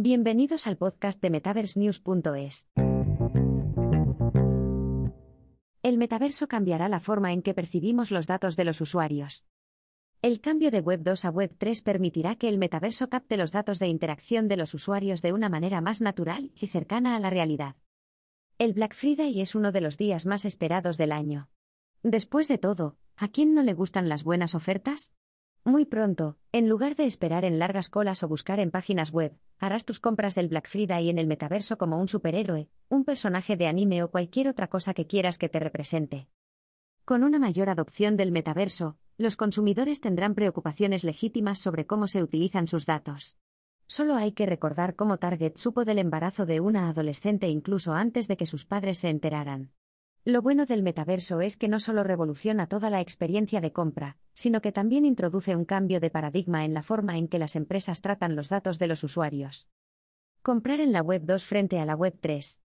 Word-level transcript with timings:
Bienvenidos 0.00 0.68
al 0.68 0.76
podcast 0.76 1.20
de 1.20 1.28
MetaverseNews.es. 1.28 2.68
El 5.82 5.98
metaverso 5.98 6.46
cambiará 6.46 6.88
la 6.88 7.00
forma 7.00 7.32
en 7.32 7.42
que 7.42 7.52
percibimos 7.52 8.12
los 8.12 8.28
datos 8.28 8.54
de 8.54 8.64
los 8.64 8.80
usuarios. 8.80 9.44
El 10.22 10.40
cambio 10.40 10.70
de 10.70 10.82
Web 10.82 11.02
2 11.02 11.24
a 11.24 11.30
Web 11.30 11.56
3 11.58 11.82
permitirá 11.82 12.36
que 12.36 12.48
el 12.48 12.58
metaverso 12.58 13.08
capte 13.08 13.36
los 13.36 13.50
datos 13.50 13.80
de 13.80 13.88
interacción 13.88 14.46
de 14.46 14.56
los 14.56 14.72
usuarios 14.72 15.20
de 15.20 15.32
una 15.32 15.48
manera 15.48 15.80
más 15.80 16.00
natural 16.00 16.52
y 16.54 16.68
cercana 16.68 17.16
a 17.16 17.18
la 17.18 17.30
realidad. 17.30 17.74
El 18.56 18.74
Black 18.74 18.94
Friday 18.94 19.40
es 19.40 19.56
uno 19.56 19.72
de 19.72 19.80
los 19.80 19.98
días 19.98 20.26
más 20.26 20.44
esperados 20.44 20.96
del 20.96 21.10
año. 21.10 21.48
Después 22.04 22.46
de 22.46 22.58
todo, 22.58 22.96
¿a 23.16 23.26
quién 23.26 23.52
no 23.52 23.64
le 23.64 23.74
gustan 23.74 24.08
las 24.08 24.22
buenas 24.22 24.54
ofertas? 24.54 25.12
Muy 25.68 25.84
pronto, 25.84 26.38
en 26.50 26.66
lugar 26.66 26.96
de 26.96 27.04
esperar 27.04 27.44
en 27.44 27.58
largas 27.58 27.90
colas 27.90 28.22
o 28.22 28.28
buscar 28.28 28.58
en 28.58 28.70
páginas 28.70 29.12
web, 29.12 29.36
harás 29.58 29.84
tus 29.84 30.00
compras 30.00 30.34
del 30.34 30.48
Black 30.48 30.66
Friday 30.66 31.10
en 31.10 31.18
el 31.18 31.26
metaverso 31.26 31.76
como 31.76 32.00
un 32.00 32.08
superhéroe, 32.08 32.70
un 32.88 33.04
personaje 33.04 33.54
de 33.54 33.66
anime 33.66 34.02
o 34.02 34.10
cualquier 34.10 34.48
otra 34.48 34.68
cosa 34.68 34.94
que 34.94 35.06
quieras 35.06 35.36
que 35.36 35.50
te 35.50 35.60
represente. 35.60 36.26
Con 37.04 37.22
una 37.22 37.38
mayor 37.38 37.68
adopción 37.68 38.16
del 38.16 38.32
metaverso, 38.32 38.96
los 39.18 39.36
consumidores 39.36 40.00
tendrán 40.00 40.34
preocupaciones 40.34 41.04
legítimas 41.04 41.58
sobre 41.58 41.84
cómo 41.84 42.06
se 42.06 42.22
utilizan 42.22 42.66
sus 42.66 42.86
datos. 42.86 43.36
Solo 43.86 44.14
hay 44.14 44.32
que 44.32 44.46
recordar 44.46 44.96
cómo 44.96 45.18
Target 45.18 45.58
supo 45.58 45.84
del 45.84 45.98
embarazo 45.98 46.46
de 46.46 46.60
una 46.60 46.88
adolescente 46.88 47.50
incluso 47.50 47.92
antes 47.92 48.26
de 48.26 48.38
que 48.38 48.46
sus 48.46 48.64
padres 48.64 48.96
se 48.96 49.10
enteraran. 49.10 49.72
Lo 50.28 50.42
bueno 50.42 50.66
del 50.66 50.82
metaverso 50.82 51.40
es 51.40 51.56
que 51.56 51.68
no 51.68 51.80
solo 51.80 52.04
revoluciona 52.04 52.66
toda 52.66 52.90
la 52.90 53.00
experiencia 53.00 53.62
de 53.62 53.72
compra, 53.72 54.18
sino 54.34 54.60
que 54.60 54.72
también 54.72 55.06
introduce 55.06 55.56
un 55.56 55.64
cambio 55.64 56.00
de 56.00 56.10
paradigma 56.10 56.66
en 56.66 56.74
la 56.74 56.82
forma 56.82 57.16
en 57.16 57.28
que 57.28 57.38
las 57.38 57.56
empresas 57.56 58.02
tratan 58.02 58.36
los 58.36 58.50
datos 58.50 58.78
de 58.78 58.88
los 58.88 59.02
usuarios. 59.02 59.68
Comprar 60.42 60.80
en 60.80 60.92
la 60.92 61.00
Web 61.00 61.22
2 61.24 61.46
frente 61.46 61.78
a 61.78 61.86
la 61.86 61.94
Web 61.94 62.18
3. 62.20 62.60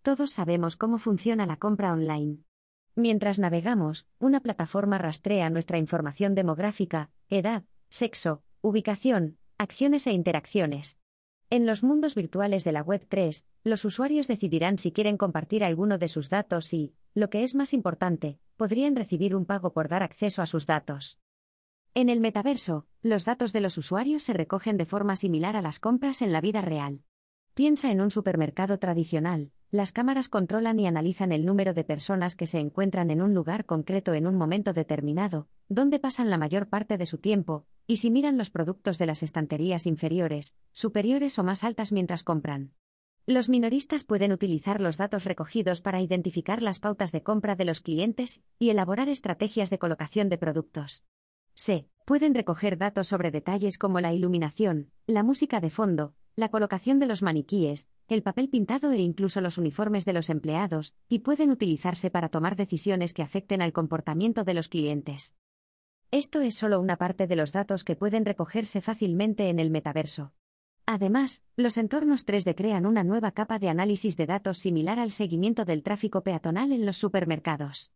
Todos 0.00 0.30
sabemos 0.30 0.76
cómo 0.76 0.96
funciona 0.96 1.44
la 1.44 1.58
compra 1.58 1.92
online. 1.92 2.38
Mientras 2.94 3.38
navegamos, 3.38 4.06
una 4.18 4.40
plataforma 4.40 4.96
rastrea 4.96 5.50
nuestra 5.50 5.76
información 5.76 6.34
demográfica, 6.34 7.10
edad, 7.28 7.64
sexo, 7.90 8.42
ubicación, 8.62 9.36
acciones 9.58 10.06
e 10.06 10.12
interacciones. 10.12 10.98
En 11.48 11.64
los 11.64 11.84
mundos 11.84 12.16
virtuales 12.16 12.64
de 12.64 12.72
la 12.72 12.84
Web3, 12.84 13.44
los 13.62 13.84
usuarios 13.84 14.26
decidirán 14.26 14.78
si 14.78 14.90
quieren 14.90 15.16
compartir 15.16 15.62
alguno 15.62 15.96
de 15.96 16.08
sus 16.08 16.28
datos 16.28 16.74
y, 16.74 16.92
lo 17.14 17.30
que 17.30 17.44
es 17.44 17.54
más 17.54 17.72
importante, 17.72 18.40
podrían 18.56 18.96
recibir 18.96 19.36
un 19.36 19.44
pago 19.44 19.72
por 19.72 19.88
dar 19.88 20.02
acceso 20.02 20.42
a 20.42 20.46
sus 20.46 20.66
datos. 20.66 21.20
En 21.94 22.08
el 22.08 22.18
metaverso, 22.18 22.86
los 23.00 23.24
datos 23.24 23.52
de 23.52 23.60
los 23.60 23.78
usuarios 23.78 24.24
se 24.24 24.32
recogen 24.32 24.76
de 24.76 24.86
forma 24.86 25.14
similar 25.14 25.54
a 25.54 25.62
las 25.62 25.78
compras 25.78 26.20
en 26.20 26.32
la 26.32 26.40
vida 26.40 26.62
real. 26.62 27.04
Piensa 27.54 27.92
en 27.92 28.00
un 28.00 28.10
supermercado 28.10 28.80
tradicional, 28.80 29.52
las 29.70 29.92
cámaras 29.92 30.28
controlan 30.28 30.80
y 30.80 30.88
analizan 30.88 31.30
el 31.30 31.46
número 31.46 31.74
de 31.74 31.84
personas 31.84 32.34
que 32.34 32.48
se 32.48 32.58
encuentran 32.58 33.10
en 33.10 33.22
un 33.22 33.34
lugar 33.34 33.66
concreto 33.66 34.14
en 34.14 34.26
un 34.26 34.34
momento 34.34 34.72
determinado, 34.72 35.48
donde 35.68 36.00
pasan 36.00 36.28
la 36.28 36.38
mayor 36.38 36.68
parte 36.68 36.98
de 36.98 37.06
su 37.06 37.18
tiempo, 37.18 37.66
y 37.86 37.98
si 37.98 38.10
miran 38.10 38.36
los 38.36 38.50
productos 38.50 38.98
de 38.98 39.06
las 39.06 39.22
estanterías 39.22 39.86
inferiores, 39.86 40.54
superiores 40.72 41.38
o 41.38 41.44
más 41.44 41.64
altas 41.64 41.92
mientras 41.92 42.22
compran. 42.22 42.72
Los 43.26 43.48
minoristas 43.48 44.04
pueden 44.04 44.30
utilizar 44.30 44.80
los 44.80 44.98
datos 44.98 45.24
recogidos 45.24 45.80
para 45.80 46.00
identificar 46.00 46.62
las 46.62 46.78
pautas 46.78 47.10
de 47.10 47.22
compra 47.22 47.56
de 47.56 47.64
los 47.64 47.80
clientes 47.80 48.40
y 48.58 48.70
elaborar 48.70 49.08
estrategias 49.08 49.68
de 49.68 49.78
colocación 49.78 50.28
de 50.28 50.38
productos. 50.38 51.04
Se 51.54 51.88
pueden 52.04 52.34
recoger 52.34 52.78
datos 52.78 53.08
sobre 53.08 53.32
detalles 53.32 53.78
como 53.78 54.00
la 54.00 54.12
iluminación, 54.12 54.92
la 55.06 55.24
música 55.24 55.60
de 55.60 55.70
fondo, 55.70 56.14
la 56.36 56.50
colocación 56.50 57.00
de 57.00 57.06
los 57.06 57.22
maniquíes, 57.22 57.88
el 58.08 58.22
papel 58.22 58.48
pintado 58.48 58.92
e 58.92 58.98
incluso 58.98 59.40
los 59.40 59.58
uniformes 59.58 60.04
de 60.04 60.12
los 60.12 60.30
empleados, 60.30 60.94
y 61.08 61.20
pueden 61.20 61.50
utilizarse 61.50 62.10
para 62.10 62.28
tomar 62.28 62.54
decisiones 62.54 63.14
que 63.14 63.22
afecten 63.22 63.62
al 63.62 63.72
comportamiento 63.72 64.44
de 64.44 64.54
los 64.54 64.68
clientes. 64.68 65.34
Esto 66.12 66.40
es 66.40 66.54
solo 66.54 66.80
una 66.80 66.96
parte 66.96 67.26
de 67.26 67.34
los 67.34 67.52
datos 67.52 67.82
que 67.82 67.96
pueden 67.96 68.24
recogerse 68.24 68.80
fácilmente 68.80 69.48
en 69.48 69.58
el 69.58 69.70
metaverso. 69.70 70.32
Además, 70.86 71.42
los 71.56 71.78
entornos 71.78 72.24
3D 72.24 72.54
crean 72.54 72.86
una 72.86 73.02
nueva 73.02 73.32
capa 73.32 73.58
de 73.58 73.68
análisis 73.68 74.16
de 74.16 74.26
datos 74.26 74.58
similar 74.58 75.00
al 75.00 75.10
seguimiento 75.10 75.64
del 75.64 75.82
tráfico 75.82 76.22
peatonal 76.22 76.70
en 76.70 76.86
los 76.86 76.96
supermercados. 76.96 77.92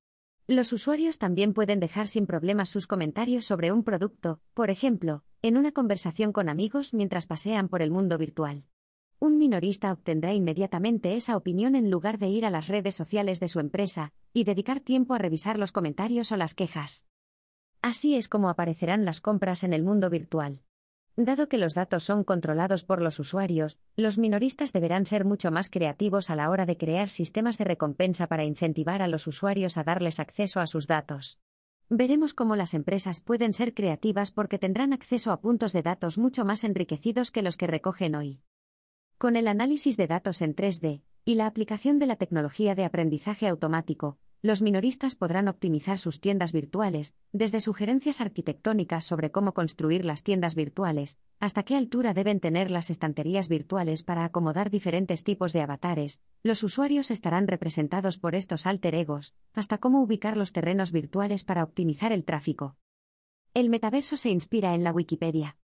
Los 0.48 0.72
usuarios 0.72 1.18
también 1.18 1.54
pueden 1.54 1.78
dejar 1.78 2.08
sin 2.08 2.26
problemas 2.26 2.68
sus 2.68 2.88
comentarios 2.88 3.44
sobre 3.44 3.70
un 3.70 3.84
producto, 3.84 4.40
por 4.54 4.70
ejemplo, 4.70 5.22
en 5.42 5.56
una 5.56 5.70
conversación 5.70 6.32
con 6.32 6.48
amigos 6.48 6.92
mientras 6.92 7.26
pasean 7.26 7.68
por 7.68 7.80
el 7.80 7.92
mundo 7.92 8.18
virtual. 8.18 8.64
Un 9.20 9.38
minorista 9.38 9.92
obtendrá 9.92 10.32
inmediatamente 10.34 11.14
esa 11.14 11.36
opinión 11.36 11.76
en 11.76 11.90
lugar 11.90 12.18
de 12.18 12.28
ir 12.28 12.44
a 12.44 12.50
las 12.50 12.66
redes 12.66 12.96
sociales 12.96 13.38
de 13.38 13.46
su 13.46 13.60
empresa 13.60 14.12
y 14.32 14.42
dedicar 14.42 14.80
tiempo 14.80 15.14
a 15.14 15.18
revisar 15.18 15.60
los 15.60 15.70
comentarios 15.70 16.32
o 16.32 16.36
las 16.36 16.56
quejas. 16.56 17.06
Así 17.82 18.14
es 18.14 18.28
como 18.28 18.50
aparecerán 18.50 19.04
las 19.04 19.20
compras 19.20 19.64
en 19.64 19.72
el 19.72 19.82
mundo 19.82 20.10
virtual. 20.10 20.60
Dado 21.16 21.48
que 21.48 21.58
los 21.58 21.74
datos 21.74 22.04
son 22.04 22.24
controlados 22.24 22.84
por 22.84 23.02
los 23.02 23.18
usuarios, 23.18 23.78
los 23.96 24.18
minoristas 24.18 24.72
deberán 24.72 25.06
ser 25.06 25.24
mucho 25.24 25.50
más 25.50 25.68
creativos 25.68 26.30
a 26.30 26.36
la 26.36 26.50
hora 26.50 26.66
de 26.66 26.76
crear 26.76 27.08
sistemas 27.08 27.58
de 27.58 27.64
recompensa 27.64 28.26
para 28.26 28.44
incentivar 28.44 29.02
a 29.02 29.08
los 29.08 29.26
usuarios 29.26 29.76
a 29.76 29.84
darles 29.84 30.20
acceso 30.20 30.60
a 30.60 30.66
sus 30.66 30.86
datos. 30.86 31.38
Veremos 31.88 32.34
cómo 32.34 32.54
las 32.54 32.74
empresas 32.74 33.20
pueden 33.20 33.52
ser 33.52 33.74
creativas 33.74 34.30
porque 34.30 34.58
tendrán 34.58 34.92
acceso 34.92 35.32
a 35.32 35.40
puntos 35.40 35.72
de 35.72 35.82
datos 35.82 36.18
mucho 36.18 36.44
más 36.44 36.64
enriquecidos 36.64 37.30
que 37.30 37.42
los 37.42 37.56
que 37.56 37.66
recogen 37.66 38.14
hoy. 38.14 38.40
Con 39.18 39.36
el 39.36 39.48
análisis 39.48 39.96
de 39.96 40.06
datos 40.06 40.40
en 40.40 40.54
3D 40.54 41.02
y 41.24 41.34
la 41.34 41.46
aplicación 41.46 41.98
de 41.98 42.06
la 42.06 42.16
tecnología 42.16 42.74
de 42.74 42.84
aprendizaje 42.84 43.48
automático, 43.48 44.18
los 44.42 44.62
minoristas 44.62 45.16
podrán 45.16 45.48
optimizar 45.48 45.98
sus 45.98 46.20
tiendas 46.20 46.52
virtuales, 46.52 47.14
desde 47.32 47.60
sugerencias 47.60 48.20
arquitectónicas 48.20 49.04
sobre 49.04 49.30
cómo 49.30 49.52
construir 49.52 50.04
las 50.04 50.22
tiendas 50.22 50.54
virtuales, 50.54 51.18
hasta 51.40 51.62
qué 51.62 51.76
altura 51.76 52.14
deben 52.14 52.40
tener 52.40 52.70
las 52.70 52.88
estanterías 52.88 53.48
virtuales 53.48 54.02
para 54.02 54.24
acomodar 54.24 54.70
diferentes 54.70 55.24
tipos 55.24 55.52
de 55.52 55.60
avatares, 55.60 56.22
los 56.42 56.62
usuarios 56.62 57.10
estarán 57.10 57.48
representados 57.48 58.18
por 58.18 58.34
estos 58.34 58.66
alter 58.66 58.94
egos, 58.94 59.34
hasta 59.52 59.78
cómo 59.78 60.02
ubicar 60.02 60.36
los 60.36 60.52
terrenos 60.52 60.90
virtuales 60.90 61.44
para 61.44 61.62
optimizar 61.62 62.12
el 62.12 62.24
tráfico. 62.24 62.76
El 63.52 63.68
metaverso 63.68 64.16
se 64.16 64.30
inspira 64.30 64.74
en 64.74 64.84
la 64.84 64.92
Wikipedia. 64.92 65.56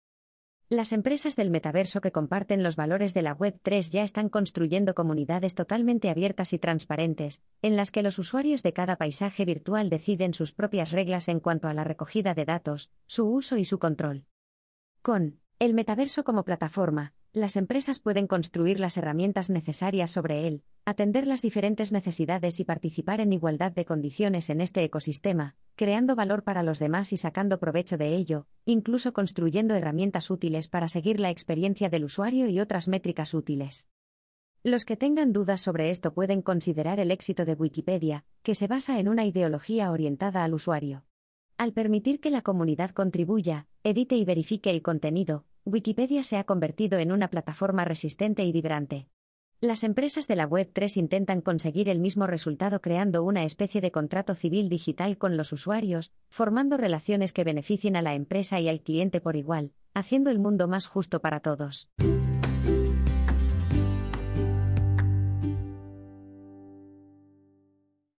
Las 0.70 0.94
empresas 0.94 1.36
del 1.36 1.52
metaverso 1.52 2.02
que 2.02 2.12
comparten 2.12 2.64
los 2.64 2.76
valores 2.76 3.14
de 3.14 3.22
la 3.22 3.38
Web3 3.38 3.92
ya 3.92 4.02
están 4.02 4.30
construyendo 4.30 4.96
comunidades 4.96 5.53
totalmente 5.53 6.09
abiertas 6.09 6.53
y 6.53 6.59
transparentes, 6.59 7.44
en 7.62 7.76
las 7.76 7.92
que 7.92 8.02
los 8.02 8.18
usuarios 8.18 8.64
de 8.64 8.74
cada 8.74 8.96
paisaje 8.96 9.46
virtual 9.46 9.92
deciden 9.92 10.34
sus 10.34 10.53
propias 10.53 10.92
reglas 10.92 11.28
en 11.28 11.40
cuanto 11.40 11.68
a 11.68 11.76
la 11.76 11.84
recogida 11.84 12.34
de 12.34 12.46
datos, 12.46 12.90
su 13.06 13.28
uso 13.28 13.58
y 13.58 13.66
su 13.66 13.78
control. 13.78 14.26
Con 15.03 15.40
el 15.59 15.76
metaverso 15.76 16.24
como 16.24 16.44
plataforma, 16.44 17.14
las 17.32 17.58
empresas 17.58 18.00
pueden 18.00 18.26
construir 18.26 18.80
las 18.80 18.97
herramientas 18.97 19.52
necesarias 19.52 20.09
sobre 20.09 20.47
él, 20.47 20.64
atender 20.84 21.28
las 21.28 21.44
diferentes 21.44 21.92
necesidades 21.92 22.59
y 22.59 22.66
participar 22.66 23.22
en 23.22 23.34
igualdad 23.34 23.72
de 23.72 23.86
condiciones 23.86 24.50
en 24.50 24.62
este 24.62 24.84
ecosistema, 24.84 25.58
creando 25.75 26.16
valor 26.16 26.44
para 26.44 26.63
los 26.63 26.80
demás 26.80 27.13
y 27.13 27.18
sacando 27.18 27.59
provecho 27.59 27.97
de 27.97 28.16
ello, 28.16 28.47
incluso 28.66 29.13
construyendo 29.13 29.75
herramientas 29.75 30.30
útiles 30.30 30.68
para 30.68 30.88
seguir 30.88 31.19
la 31.19 31.30
experiencia 31.30 31.90
del 31.90 32.06
usuario 32.06 32.47
y 32.47 32.59
otras 32.59 32.88
métricas 32.88 33.34
útiles. 33.34 33.90
Los 34.64 34.84
que 34.84 34.97
tengan 34.97 35.31
dudas 35.31 35.62
sobre 35.62 35.91
esto 35.91 36.14
pueden 36.14 36.41
considerar 36.41 37.00
el 37.00 37.12
éxito 37.12 37.46
de 37.46 37.53
Wikipedia, 37.53 38.25
que 38.41 38.56
se 38.56 38.68
basa 38.68 39.00
en 39.00 39.08
una 39.08 39.25
ideología 39.25 39.91
orientada 39.91 40.44
al 40.44 40.56
usuario. 40.56 41.06
Al 41.58 41.72
permitir 41.72 42.19
que 42.19 42.31
la 42.31 42.41
comunidad 42.41 42.90
contribuya, 42.90 43.68
edite 43.84 44.16
y 44.16 44.25
verifique 44.25 44.72
el 44.72 44.81
contenido, 44.81 45.46
Wikipedia 45.66 46.24
se 46.24 46.38
ha 46.38 46.44
convertido 46.44 47.00
en 47.00 47.12
una 47.12 47.30
plataforma 47.30 47.85
resistente 47.85 48.44
y 48.44 48.52
vibrante. 48.52 49.08
Las 49.61 49.85
empresas 49.85 50.28
de 50.28 50.35
la 50.35 50.49
Web3 50.49 50.97
intentan 50.97 51.40
conseguir 51.40 51.87
el 51.87 51.99
mismo 51.99 52.28
resultado 52.28 52.81
creando 52.81 53.23
una 53.23 53.46
especie 53.46 53.79
de 53.79 53.90
contrato 53.90 54.35
civil 54.35 54.67
digital 54.67 55.17
con 55.17 55.37
los 55.37 55.53
usuarios, 55.53 56.11
formando 56.29 56.75
relaciones 56.75 57.31
que 57.31 57.46
beneficien 57.46 57.96
a 57.96 58.02
la 58.02 58.16
empresa 58.16 58.59
y 58.59 58.67
al 58.67 58.81
cliente 58.81 59.22
por 59.22 59.37
igual, 59.37 59.72
haciendo 59.93 60.29
el 60.29 60.40
mundo 60.40 60.67
más 60.67 60.87
justo 60.87 61.22
para 61.22 61.40
todos. 61.40 61.90